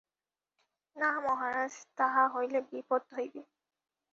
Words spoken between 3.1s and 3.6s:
হইবে।